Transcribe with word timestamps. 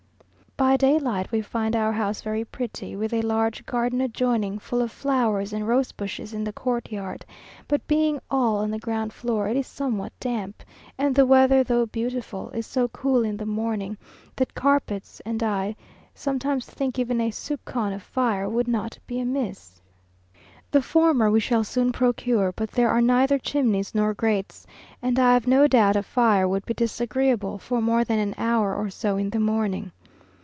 By 0.57 0.77
daylight 0.77 1.31
we 1.31 1.41
find 1.41 1.75
our 1.75 1.91
house 1.91 2.21
very 2.21 2.45
pretty, 2.45 2.95
with 2.95 3.13
a 3.15 3.23
large 3.23 3.65
garden 3.65 3.99
adjoining, 3.99 4.59
full 4.59 4.79
of 4.83 4.91
flowers, 4.91 5.53
and 5.53 5.67
rosebushes 5.67 6.35
in 6.35 6.43
the 6.43 6.53
courtyard, 6.53 7.25
but 7.67 7.87
being 7.87 8.19
all 8.29 8.57
on 8.57 8.69
the 8.69 8.77
ground 8.77 9.11
floor, 9.11 9.47
it 9.47 9.57
is 9.57 9.65
somewhat 9.65 10.13
damp, 10.19 10.61
and 10.99 11.15
the 11.15 11.25
weather, 11.25 11.63
though 11.63 11.87
beautiful, 11.87 12.51
is 12.51 12.67
so 12.67 12.87
cool 12.89 13.23
in 13.23 13.37
the 13.37 13.45
morning, 13.47 13.97
that 14.35 14.53
carpets, 14.53 15.19
and 15.25 15.41
I 15.41 15.75
sometimes 16.13 16.67
think 16.67 16.99
even 16.99 17.19
a 17.19 17.31
soupcon 17.31 17.91
of 17.91 18.03
fire, 18.03 18.47
would 18.47 18.67
not 18.67 18.99
be 19.07 19.19
amiss. 19.19 19.81
The 20.69 20.83
former 20.83 21.31
we 21.31 21.39
shall 21.39 21.63
soon 21.63 21.91
procure, 21.91 22.51
but 22.51 22.69
there 22.69 22.91
are 22.91 23.01
neither 23.01 23.39
chimneys 23.39 23.95
nor 23.95 24.13
grates, 24.13 24.67
and 25.01 25.17
I 25.17 25.33
have 25.33 25.47
no 25.47 25.65
doubt 25.65 25.95
a 25.95 26.03
fire 26.03 26.47
would 26.47 26.67
be 26.67 26.75
disagreeable 26.75 27.57
for 27.57 27.81
more 27.81 28.03
than 28.03 28.19
an 28.19 28.35
hour 28.37 28.75
or 28.75 28.91
so 28.91 29.17
in 29.17 29.31
the 29.31 29.39
morning. 29.39 29.91